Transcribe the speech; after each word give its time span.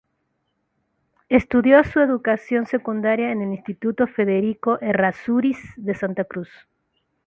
Estudió 1.29 1.83
su 1.83 1.99
educación 1.99 2.65
secundaria 2.65 3.31
en 3.31 3.43
el 3.43 3.51
Instituto 3.51 4.07
Federico 4.07 4.79
Errázuriz 4.79 5.59
de 5.77 5.93
Santa 5.93 6.23
Cruz. 6.23 6.49